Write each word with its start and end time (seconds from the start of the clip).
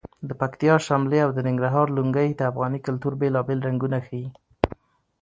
د 0.27 0.29
پکتیا 0.41 0.75
شملې 0.87 1.19
او 1.25 1.31
د 1.33 1.39
ننګرهار 1.47 1.87
لنګۍ 1.97 2.29
د 2.35 2.41
افغاني 2.51 2.79
کلتور 2.87 3.13
بېلابېل 3.21 3.59
رنګونه 3.67 3.97
ښیي. 4.05 4.27